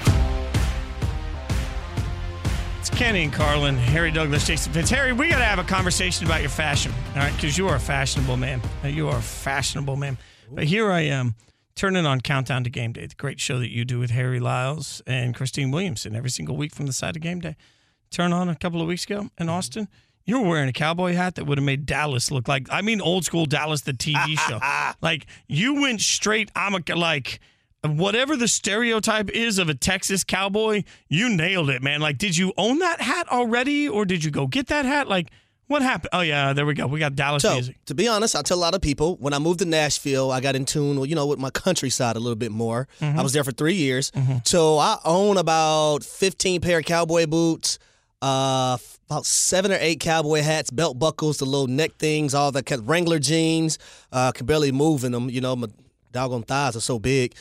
[2.81, 4.91] It's Canty and Carlin, Harry Douglas, Jason Fitz.
[4.91, 7.35] Harry, we got to have a conversation about your fashion, all right?
[7.37, 8.61] Because you are a fashionable man.
[8.83, 10.19] Uh, You are a fashionable man.
[10.51, 11.37] But here I am,
[11.81, 15.01] turning on Countdown to Game Day, the great show that you do with Harry Lyles
[15.07, 17.57] and Christine Williamson every single week from the side of Game Day.
[18.11, 19.49] Turn on a couple of weeks ago in mm-hmm.
[19.49, 19.89] Austin.
[20.27, 23.01] You were wearing a cowboy hat that would have made Dallas look like, I mean,
[23.01, 24.61] old school Dallas, the TV show.
[25.01, 27.41] like, you went straight, I'm a, like,
[27.83, 32.03] whatever the stereotype is of a Texas cowboy, you nailed it, man.
[32.03, 35.09] Like, did you own that hat already or did you go get that hat?
[35.09, 35.31] Like,
[35.71, 36.09] What happened?
[36.13, 36.89] Oh yeah, there we go.
[36.89, 37.77] We got Dallas So, music.
[37.85, 40.41] to be honest, I tell a lot of people when I moved to Nashville, I
[40.41, 42.89] got in tune, you know, with my countryside a little bit more.
[43.01, 43.17] Mhm.
[43.17, 44.39] I was there for three years, Mm-hmm.
[44.45, 47.79] so I own about fifteen pair of cowboy boots,
[48.21, 48.79] uh,
[49.09, 52.81] about seven or eight cowboy hats, belt buckles, the little neck things, all that kind
[52.81, 53.79] of Wrangler jeans.
[54.13, 55.31] Uh, can barely move in them.
[55.31, 55.69] You know, my
[56.11, 57.35] doggone thighs are so big.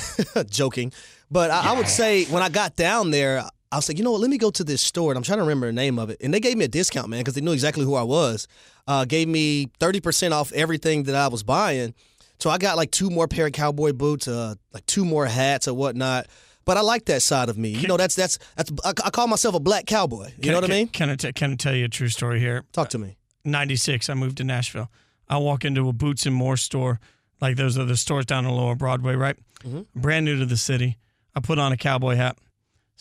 [0.50, 0.92] Joking,
[1.30, 3.42] but I, I would say when I got down there.
[3.72, 4.20] I was like, you know what?
[4.20, 6.18] Let me go to this store, and I'm trying to remember the name of it.
[6.20, 8.48] And they gave me a discount, man, because they knew exactly who I was.
[8.88, 11.94] Uh, gave me 30% off everything that I was buying.
[12.40, 15.68] So I got like two more pair of cowboy boots, uh, like two more hats
[15.68, 16.26] or whatnot.
[16.64, 17.68] But I like that side of me.
[17.70, 18.70] You know, that's that's that's.
[18.84, 20.26] I, I call myself a black cowboy.
[20.36, 20.88] You Can- know what can- I mean?
[20.88, 22.64] Can I, t- can I tell you a true story here?
[22.72, 23.16] Talk to me.
[23.44, 24.90] 96, I moved to Nashville.
[25.28, 26.98] I walk into a Boots and More store,
[27.40, 29.36] like those are the stores down on Lower Broadway, right?
[29.64, 29.86] Mhm.
[29.94, 30.98] Brand new to the city.
[31.34, 32.36] I put on a cowboy hat.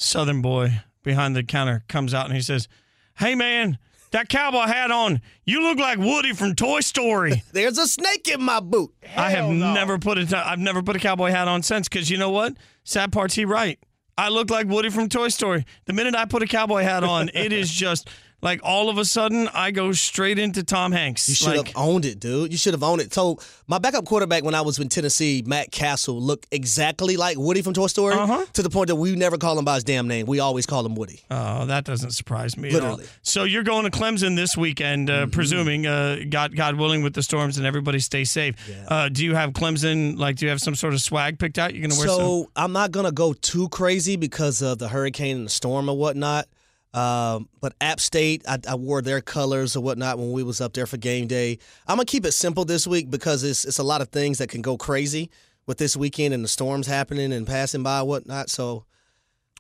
[0.01, 2.69] Southern boy behind the counter comes out and he says,
[3.17, 3.77] Hey man,
[4.12, 7.43] that cowboy hat on, you look like Woody from Toy Story.
[7.51, 8.93] There's a snake in my boot.
[9.17, 10.33] I have never put it.
[10.33, 12.53] I've never put a cowboy hat on since because you know what?
[12.85, 13.77] Sad part's he right.
[14.17, 15.65] I look like Woody from Toy Story.
[15.85, 18.09] The minute I put a cowboy hat on, it is just
[18.41, 21.28] like all of a sudden I go straight into Tom Hanks.
[21.28, 22.52] You should Like, have owned it, dude.
[22.52, 23.13] You should have owned it.
[23.13, 27.62] So my backup quarterback when I was in Tennessee, Matt Cassel, looked exactly like Woody
[27.62, 28.15] from Toy Story.
[28.15, 28.45] Uh-huh.
[28.54, 30.25] To the point that we never call him by his damn name.
[30.25, 31.21] We always call him Woody.
[31.30, 32.71] Oh, that doesn't surprise me.
[32.71, 33.04] Literally.
[33.04, 33.04] Mm-hmm.
[33.04, 33.19] At all.
[33.21, 37.23] So you're going to Clemson this weekend, uh, presuming uh, God, God willing, with the
[37.23, 38.56] storms and everybody stay safe.
[38.88, 40.17] Uh, do you have Clemson?
[40.17, 41.73] Like, do you have some sort of swag picked out?
[41.73, 42.17] You're going to wear some.
[42.17, 45.97] So I'm not gonna go too crazy because of the hurricane and the storm and
[45.97, 46.47] whatnot.
[46.93, 50.73] Um, but App State, I, I wore their colors or whatnot when we was up
[50.73, 51.60] there for game day.
[51.88, 54.49] I'm gonna keep it simple this week because it's it's a lot of things that
[54.49, 55.30] can go crazy
[55.67, 58.49] with this weekend and the storms happening and passing by whatnot.
[58.49, 58.86] So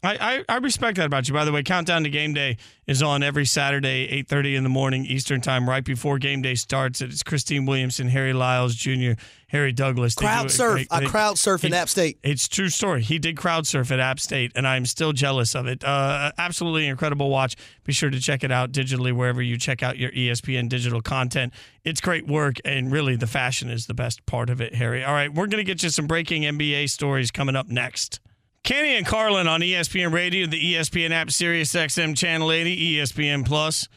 [0.01, 1.33] I, I, I respect that about you.
[1.33, 2.55] By the way, Countdown to Game Day
[2.87, 7.01] is on every Saturday, 8.30 in the morning Eastern Time, right before game day starts.
[7.01, 9.11] It's Christine Williamson, Harry Lyles Jr.,
[9.47, 10.15] Harry Douglas.
[10.15, 10.73] They crowd do surf.
[10.75, 12.17] great- I crowd surf in App State.
[12.23, 13.01] It's true story.
[13.01, 15.83] He did crowd surf at App State, and I'm still jealous of it.
[15.83, 17.57] Uh, absolutely incredible watch.
[17.83, 21.51] Be sure to check it out digitally wherever you check out your ESPN digital content.
[21.83, 25.03] It's great work, and really the fashion is the best part of it, Harry.
[25.03, 28.21] All right, we're going to get you some breaking NBA stories coming up next.
[28.63, 33.87] Canty and Carlin on ESPN Radio, the ESPN app, Sirius XM Channel 80, ESPN Plus.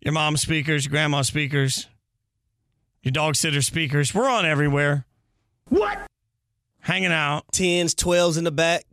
[0.00, 1.88] Your mom's speakers, your grandma's speakers,
[3.02, 4.14] your dog sitter speakers.
[4.14, 5.06] We're on everywhere.
[5.68, 5.98] What?
[6.80, 7.44] Hanging out.
[7.52, 8.84] 10s, 12s in the back.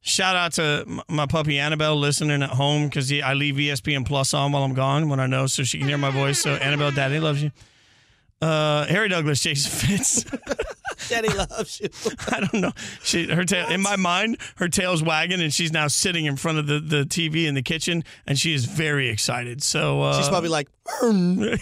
[0.00, 4.50] Shout out to my puppy Annabelle listening at home because I leave ESPN Plus on
[4.50, 6.40] while I'm gone when I know so she can hear my voice.
[6.40, 7.52] So, Annabelle, daddy loves you.
[8.40, 10.24] Uh, Harry Douglas, Jason Fitz.
[11.08, 11.88] Daddy loves you.
[12.32, 12.72] I don't know.
[13.02, 16.58] She her tail in my mind, her tail's wagging, and she's now sitting in front
[16.58, 19.62] of the, the TV in the kitchen, and she is very excited.
[19.62, 20.68] So uh, She's probably like,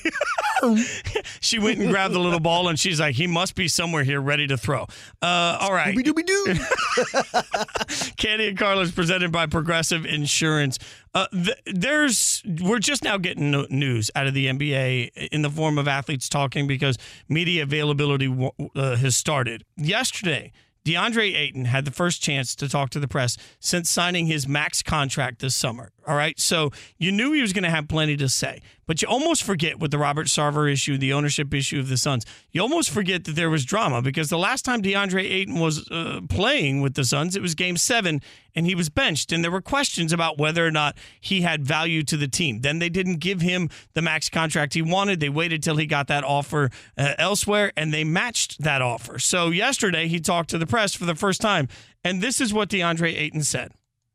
[1.40, 4.20] she went and grabbed the little ball, and she's like, "He must be somewhere here,
[4.20, 4.86] ready to throw."
[5.22, 5.94] Uh, all right.
[8.16, 10.78] Canty and Carlin presented by Progressive Insurance.
[11.12, 15.50] Uh, th- there's we're just now getting no- news out of the NBA in the
[15.50, 16.96] form of athletes talking because
[17.28, 20.52] media availability w- uh, has started yesterday.
[20.84, 24.82] DeAndre Ayton had the first chance to talk to the press since signing his max
[24.82, 25.92] contract this summer.
[26.06, 26.38] All right.
[26.40, 29.78] So you knew he was going to have plenty to say, but you almost forget
[29.78, 33.36] with the Robert Sarver issue, the ownership issue of the Suns, you almost forget that
[33.36, 37.36] there was drama because the last time DeAndre Ayton was uh, playing with the Suns,
[37.36, 38.20] it was game seven
[38.52, 39.30] and he was benched.
[39.30, 42.62] And there were questions about whether or not he had value to the team.
[42.62, 45.20] Then they didn't give him the max contract he wanted.
[45.20, 49.20] They waited till he got that offer uh, elsewhere and they matched that offer.
[49.20, 51.68] So yesterday he talked to the press for the first time.
[52.02, 53.70] And this is what DeAndre Ayton said.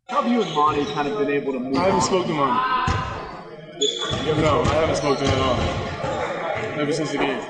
[0.10, 2.02] How have you and Monty kind of been able to move I haven't on?
[2.02, 3.05] spoken to Monty.
[4.42, 6.80] No, I haven't spoken to him at all.
[6.80, 7.42] Ever since the game.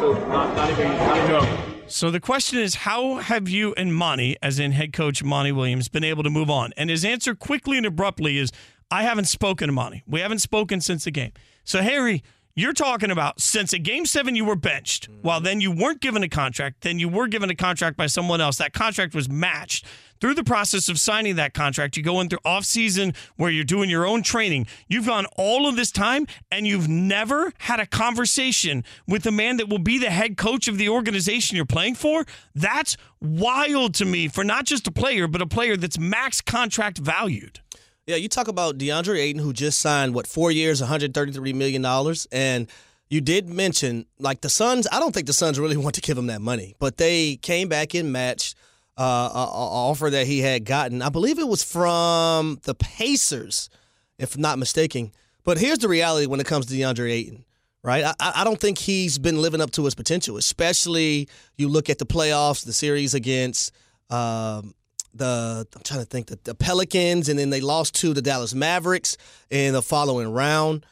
[0.00, 1.62] So not, not even not even No.
[1.88, 5.88] So the question is, how have you and Monty, as in head coach Monty Williams,
[5.88, 6.72] been able to move on?
[6.76, 8.50] And his answer quickly and abruptly is,
[8.90, 10.02] I haven't spoken to Monty.
[10.06, 11.32] We haven't spoken since the game.
[11.64, 12.22] So Harry,
[12.56, 15.10] you're talking about since at game seven you were benched.
[15.20, 16.80] While then you weren't given a contract.
[16.80, 18.56] Then you were given a contract by someone else.
[18.56, 19.84] That contract was matched.
[20.22, 23.62] Through the process of signing that contract, you go in through off season where you're
[23.62, 24.66] doing your own training.
[24.88, 29.58] You've gone all of this time and you've never had a conversation with the man
[29.58, 32.24] that will be the head coach of the organization you're playing for.
[32.54, 36.96] That's wild to me for not just a player, but a player that's max contract
[36.96, 37.60] valued.
[38.06, 42.28] Yeah, you talk about DeAndre Ayton, who just signed what four years, 133 million dollars,
[42.30, 42.68] and
[43.10, 44.86] you did mention like the Suns.
[44.92, 47.68] I don't think the Suns really want to give him that money, but they came
[47.68, 48.54] back and matched
[48.96, 51.02] uh, a, a offer that he had gotten.
[51.02, 53.68] I believe it was from the Pacers,
[54.18, 55.10] if not mistaken.
[55.42, 57.44] But here's the reality when it comes to DeAndre Ayton,
[57.82, 58.04] right?
[58.04, 61.98] I, I don't think he's been living up to his potential, especially you look at
[61.98, 63.72] the playoffs, the series against
[64.10, 64.74] um,
[65.18, 68.54] the I'm trying to think the, the Pelicans, and then they lost to the Dallas
[68.54, 69.16] Mavericks
[69.50, 70.86] in the following round.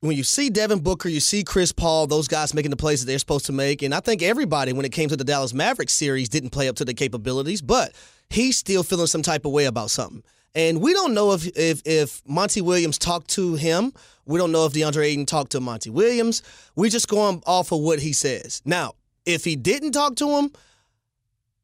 [0.00, 3.06] When you see Devin Booker, you see Chris Paul, those guys making the plays that
[3.06, 5.94] they're supposed to make, and I think everybody, when it came to the Dallas Mavericks
[5.94, 7.92] series, didn't play up to their capabilities, but
[8.28, 10.22] he's still feeling some type of way about something.
[10.54, 13.92] And we don't know if if if Monty Williams talked to him.
[14.24, 16.42] We don't know if DeAndre Ayton talked to Monty Williams.
[16.74, 18.62] We're just going off of what he says.
[18.64, 18.94] Now,
[19.26, 20.52] if he didn't talk to him,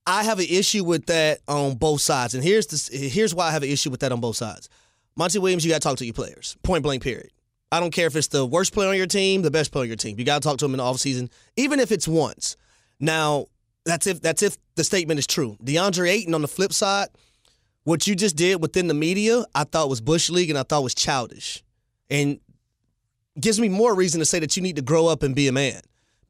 [0.07, 2.35] I have an issue with that on both sides.
[2.35, 4.69] And here's the, here's why I have an issue with that on both sides.
[5.17, 6.57] Monty Williams, you got to talk to your players.
[6.63, 7.31] Point blank, period.
[7.71, 9.89] I don't care if it's the worst player on your team, the best player on
[9.89, 10.19] your team.
[10.19, 12.57] You got to talk to him in the offseason, even if it's once.
[13.01, 13.47] Now,
[13.85, 15.57] that's if that's if the statement is true.
[15.63, 17.09] DeAndre Ayton on the flip side,
[17.85, 20.83] what you just did within the media, I thought was bush league and I thought
[20.83, 21.65] was childish,
[22.11, 22.39] and
[23.41, 25.53] gives me more reason to say that you need to grow up and be a
[25.53, 25.81] man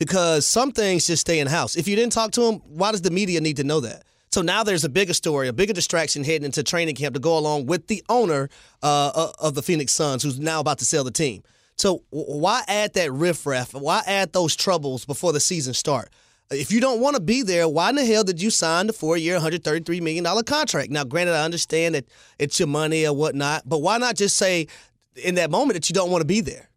[0.02, 1.76] because some things just stay in house.
[1.76, 4.02] If you didn't talk to him, why does the media need to know that?
[4.32, 7.38] So now there's a bigger story, a bigger distraction heading into training camp to go
[7.38, 8.48] along with the owner
[8.82, 11.44] uh, of the Phoenix Suns, who's now about to sell the team.
[11.76, 13.74] So why add that riffraff?
[13.74, 16.10] Why add those troubles before the season start?
[16.50, 18.92] If you don't want to be there, why in the hell did you sign the
[18.92, 20.90] four-year, $133 million contract?
[20.90, 22.06] Now, granted, I understand that
[22.40, 24.66] it's your money or whatnot, but why not just say
[25.14, 26.70] in that moment that you don't want to be there?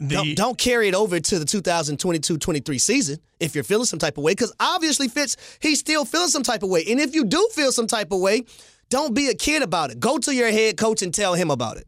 [0.00, 4.16] The, don't, don't, carry it over to the 2022-23 season if you're feeling some type
[4.16, 6.84] of way, because obviously Fitz, he's still feeling some type of way.
[6.88, 8.44] And if you do feel some type of way,
[8.90, 9.98] don't be a kid about it.
[9.98, 11.86] Go to your head coach and tell him about it.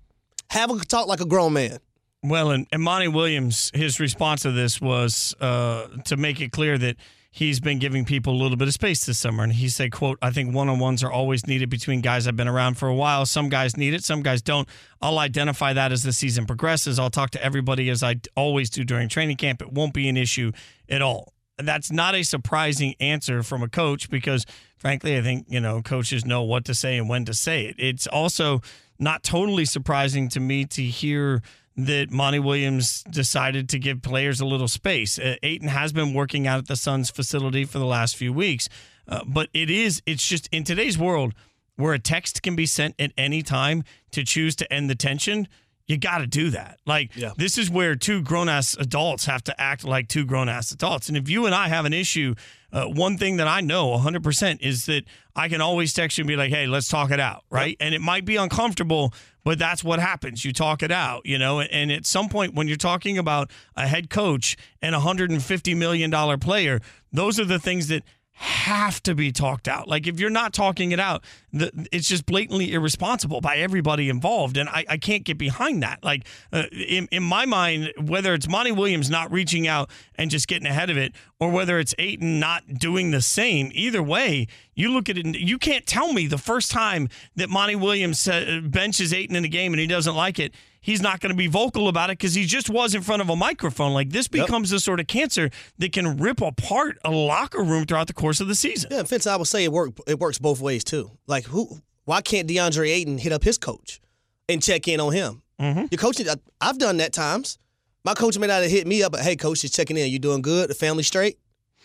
[0.51, 1.79] Have a talk like a grown man.
[2.25, 6.79] Well, and, and Monty Williams, his response to this was uh, to make it clear
[6.79, 6.97] that–
[7.31, 9.45] he's been giving people a little bit of space this summer.
[9.45, 12.75] And he said, quote, I think one-on-ones are always needed between guys I've been around
[12.75, 13.25] for a while.
[13.25, 14.69] Some guys need it, some guys don't.
[15.01, 16.99] I'll identify that as the season progresses.
[16.99, 19.63] I'll talk to everybody as I always do during training camp.
[19.63, 20.53] It won't be an issue
[20.89, 21.33] at all.
[21.57, 24.45] That's not a surprising answer from a coach because,
[24.77, 27.77] frankly, I think, you know, coaches know what to say and when to say it.
[27.79, 28.61] It's also
[28.99, 31.43] not totally surprising to me to hear–
[31.87, 35.19] that Monty Williams decided to give players a little space.
[35.19, 38.69] Uh, Ayton has been working out at the Suns facility for the last few weeks,
[39.09, 41.35] uh, but it is it's just in today's world
[41.77, 45.49] where a text can be sent at any time to choose to end the tension.
[45.87, 46.79] You got to do that.
[46.87, 47.33] Like yeah.
[47.37, 51.09] this is where two grown ass adults have to act like two grown ass adults.
[51.09, 52.37] And if you and I have an issue,
[52.73, 55.05] uh, one thing that I know 100% is that
[55.35, 57.71] I can always text you and be like, "Hey, let's talk it out," right?
[57.71, 57.77] Yep.
[57.81, 59.13] And it might be uncomfortable,
[59.45, 60.45] but that's what happens.
[60.45, 61.61] You talk it out, you know.
[61.61, 65.43] And at some point, when you're talking about a head coach and a hundred and
[65.43, 66.81] fifty million dollar player,
[67.13, 68.03] those are the things that
[68.41, 69.87] have to be talked out.
[69.87, 71.23] Like if you're not talking it out,
[71.53, 76.03] the, it's just blatantly irresponsible by everybody involved, and I, I can't get behind that.
[76.03, 80.49] Like uh, in in my mind, whether it's Monty Williams not reaching out and just
[80.49, 84.91] getting ahead of it, or whether it's Ayton not doing the same, either way, you
[84.91, 85.27] look at it.
[85.37, 88.27] You can't tell me the first time that Monty Williams
[88.63, 91.47] benches Ayton in a game and he doesn't like it he's not going to be
[91.47, 93.93] vocal about it because he just was in front of a microphone.
[93.93, 94.79] Like this becomes yep.
[94.79, 98.49] a sort of cancer that can rip apart a locker room throughout the course of
[98.49, 98.91] the season.
[98.93, 101.11] Yeah, Fitz, I would say it work it works both ways too.
[101.27, 101.81] Like who?
[102.05, 104.01] Why can't DeAndre Ayton hit up his coach
[104.49, 105.43] and check in on him?
[105.61, 105.87] Mm-hmm.
[105.91, 106.21] Your coach,
[106.61, 107.59] I've done that times.
[108.05, 110.11] My coach may not have hit me up, but hey, coach, just checking in.
[110.11, 110.71] You doing good?
[110.71, 111.39] The family straight?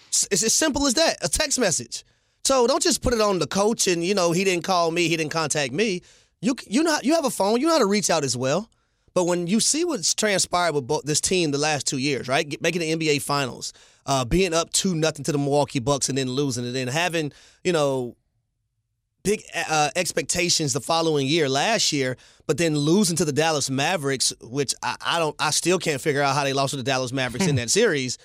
[0.08, 1.18] It's as simple as that.
[1.22, 2.06] A text message.
[2.46, 5.08] So don't just put it on the coach and you know he didn't call me,
[5.08, 6.02] he didn't contact me.
[6.42, 8.70] You you know you have a phone, you know how to reach out as well.
[9.16, 12.62] But when you see what's transpired with both this team the last two years, right,
[12.62, 13.74] making the NBA Finals,
[14.06, 17.32] uh, being up two nothing to the Milwaukee Bucks and then losing, and then having
[17.64, 18.16] you know
[19.24, 24.32] big uh, expectations the following year, last year, but then losing to the Dallas Mavericks,
[24.42, 27.12] which I, I don't, I still can't figure out how they lost to the Dallas
[27.12, 28.18] Mavericks in that series.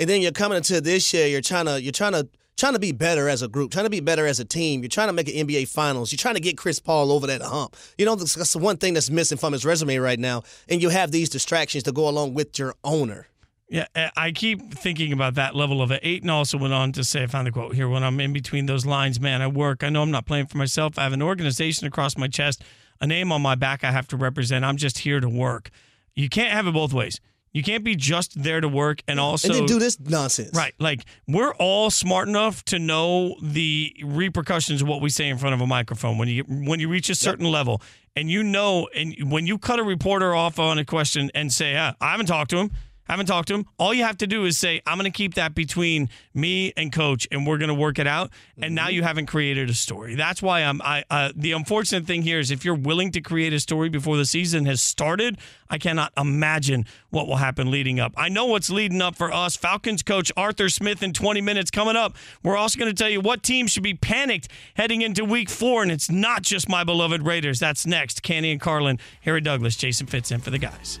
[0.00, 2.28] And then you're coming into this year, you're trying to, you're trying to
[2.60, 4.82] trying to be better as a group, trying to be better as a team.
[4.82, 6.12] You're trying to make an NBA Finals.
[6.12, 7.74] You're trying to get Chris Paul over that hump.
[7.98, 10.42] You know, that's the one thing that's missing from his resume right now.
[10.68, 13.26] And you have these distractions to go along with your owner.
[13.68, 13.86] Yeah,
[14.16, 16.00] I keep thinking about that level of it.
[16.02, 18.66] Ayton also went on to say, I found the quote here when I'm in between
[18.66, 19.84] those lines, man, I work.
[19.84, 20.98] I know I'm not playing for myself.
[20.98, 22.64] I have an organization across my chest,
[23.00, 24.64] a name on my back I have to represent.
[24.64, 25.70] I'm just here to work.
[26.16, 27.20] You can't have it both ways.
[27.52, 30.50] You can't be just there to work and also and then do this nonsense.
[30.54, 30.74] Right.
[30.78, 35.54] Like we're all smart enough to know the repercussions of what we say in front
[35.54, 37.52] of a microphone when you when you reach a certain yep.
[37.52, 37.82] level
[38.14, 41.76] and you know and when you cut a reporter off on a question and say,
[41.76, 42.70] ah, I haven't talked to him.
[43.10, 43.66] Haven't talked to him.
[43.76, 46.92] All you have to do is say, I'm going to keep that between me and
[46.92, 48.30] coach, and we're going to work it out.
[48.62, 50.14] And now you haven't created a story.
[50.14, 50.80] That's why I'm.
[50.80, 54.16] I uh, the unfortunate thing here is if you're willing to create a story before
[54.16, 55.38] the season has started,
[55.68, 58.12] I cannot imagine what will happen leading up.
[58.16, 59.56] I know what's leading up for us.
[59.56, 62.14] Falcons coach Arthur Smith in 20 minutes coming up.
[62.44, 65.82] We're also going to tell you what team should be panicked heading into Week Four,
[65.82, 67.58] and it's not just my beloved Raiders.
[67.58, 68.22] That's next.
[68.22, 71.00] Canty and Carlin, Harry Douglas, Jason Fitz in for the guys.